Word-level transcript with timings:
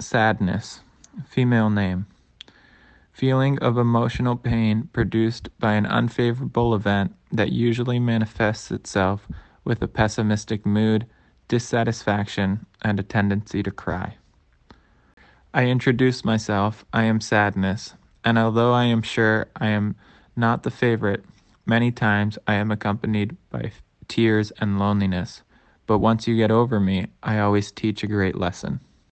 Sadness, 0.00 0.80
female 1.26 1.70
name. 1.70 2.06
Feeling 3.12 3.58
of 3.58 3.76
emotional 3.76 4.36
pain 4.36 4.88
produced 4.92 5.48
by 5.58 5.74
an 5.74 5.86
unfavorable 5.86 6.72
event 6.72 7.16
that 7.32 7.50
usually 7.50 7.98
manifests 7.98 8.70
itself 8.70 9.26
with 9.64 9.82
a 9.82 9.88
pessimistic 9.88 10.64
mood, 10.64 11.04
dissatisfaction, 11.48 12.64
and 12.80 13.00
a 13.00 13.02
tendency 13.02 13.60
to 13.64 13.72
cry. 13.72 14.16
I 15.52 15.66
introduce 15.66 16.24
myself, 16.24 16.84
I 16.92 17.02
am 17.02 17.20
sadness, 17.20 17.94
and 18.24 18.38
although 18.38 18.72
I 18.72 18.84
am 18.84 19.02
sure 19.02 19.48
I 19.56 19.66
am 19.68 19.96
not 20.36 20.62
the 20.62 20.70
favorite, 20.70 21.24
many 21.66 21.90
times 21.90 22.38
I 22.46 22.54
am 22.54 22.70
accompanied 22.70 23.36
by 23.50 23.72
tears 24.06 24.52
and 24.60 24.78
loneliness. 24.78 25.42
But 25.88 25.98
once 25.98 26.28
you 26.28 26.36
get 26.36 26.52
over 26.52 26.78
me, 26.78 27.08
I 27.24 27.40
always 27.40 27.72
teach 27.72 28.04
a 28.04 28.06
great 28.06 28.36
lesson. 28.36 28.78